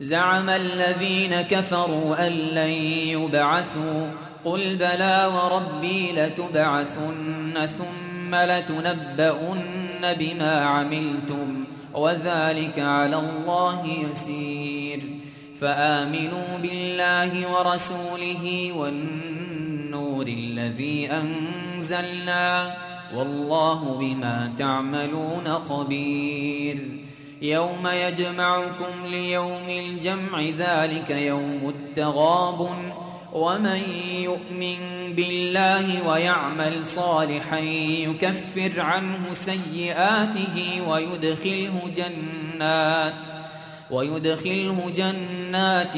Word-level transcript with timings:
زعم 0.00 0.50
الذين 0.50 1.40
كفروا 1.40 2.26
أن 2.26 2.32
لن 2.32 2.70
يبعثوا 3.08 4.06
قل 4.44 4.76
بلى 4.76 5.30
وربي 5.34 6.12
لتبعثن 6.12 7.66
ثم 7.78 8.34
لتنبؤن 8.34 10.14
بما 10.18 10.64
عملتم 10.64 11.64
وذلك 11.94 12.78
على 12.78 13.16
الله 13.16 13.86
يسير 13.86 15.00
فآمنوا 15.60 16.58
بالله 16.62 17.52
ورسوله 17.52 18.72
والنور 18.76 20.26
الذي 20.26 21.10
أنزلنا 21.10 22.74
والله 23.14 23.96
بما 24.00 24.52
تعملون 24.58 25.54
خبير 25.68 27.00
يوم 27.42 27.86
يجمعكم 27.86 29.06
ليوم 29.06 29.68
الجمع 29.68 30.40
ذلك 30.40 31.10
يوم 31.10 31.68
التغابن 31.68 32.92
ومن 33.32 33.82
يؤمن 34.04 34.78
بالله 35.14 36.08
ويعمل 36.08 36.86
صالحا 36.86 37.58
يكفر 37.58 38.80
عنه 38.80 39.34
سيئاته 39.34 40.82
ويدخله 40.88 41.90
جنات 41.96 43.24
ويدخله 43.90 44.92
جنات 44.96 45.94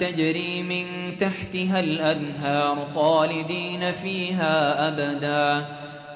تجري 0.00 0.62
من 0.62 1.16
تحتها 1.18 1.80
الأنهار 1.80 2.86
خالدين 2.94 3.92
فيها 3.92 4.88
أبدا 4.88 5.66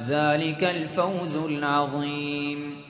ذلك 0.09 0.65
الفوز 0.65 1.37
العظيم 1.37 2.86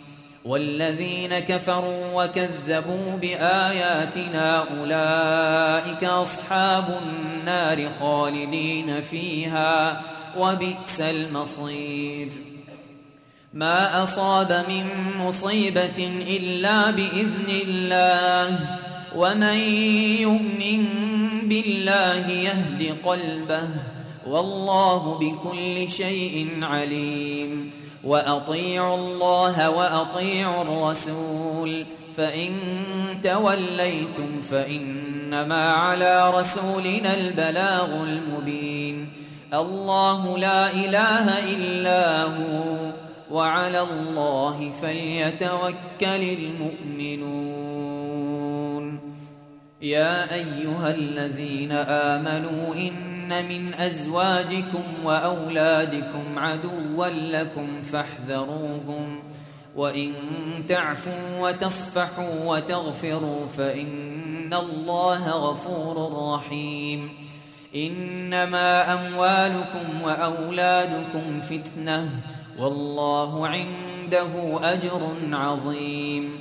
والذين 0.46 1.38
كفروا 1.38 2.24
وكذبوا 2.24 3.16
بآياتنا 3.16 4.58
أولئك 4.58 6.04
أصحاب 6.04 6.98
النار 7.02 7.90
خالدين 8.00 9.00
فيها 9.00 10.02
وبئس 10.38 11.00
المصير. 11.00 12.28
ما 13.54 14.02
أصاب 14.02 14.64
من 14.68 14.86
مصيبة 15.18 16.24
إلا 16.28 16.90
بإذن 16.90 17.48
الله 17.48 18.78
ومن 19.16 19.60
يؤمن 20.20 20.86
بالله 21.42 22.30
يهد 22.30 22.96
قلبه. 23.04 23.68
والله 24.28 25.18
بكل 25.18 25.90
شيء 25.90 26.48
عليم. 26.62 27.70
وأطيعوا 28.04 28.94
الله 28.94 29.70
وأطيعوا 29.70 30.62
الرسول. 30.62 31.86
فإن 32.16 32.50
توليتم 33.24 34.42
فإنما 34.50 35.70
على 35.70 36.30
رسولنا 36.30 37.14
البلاغ 37.14 38.04
المبين. 38.04 39.08
الله 39.54 40.38
لا 40.38 40.70
إله 40.70 41.54
إلا 41.54 42.22
هو. 42.22 42.76
وعلى 43.30 43.80
الله 43.80 44.72
فليتوكل 44.82 45.74
المؤمنون. 46.02 47.56
يا 49.82 50.34
أيها 50.34 50.90
الذين 50.90 51.72
آمنوا 51.72 52.74
إن 53.26 53.48
من 53.48 53.74
أزواجكم 53.74 54.82
وأولادكم 55.04 56.38
عدوا 56.38 57.06
لكم 57.06 57.82
فاحذروهم 57.82 59.22
وإن 59.76 60.12
تعفوا 60.68 61.38
وتصفحوا 61.40 62.44
وتغفروا 62.44 63.46
فإن 63.46 64.54
الله 64.54 65.30
غفور 65.30 66.12
رحيم 66.34 67.08
إنما 67.74 68.92
أموالكم 68.92 70.02
وأولادكم 70.02 71.40
فتنة 71.40 72.10
والله 72.58 73.48
عنده 73.48 74.60
أجر 74.62 75.12
عظيم 75.32 76.40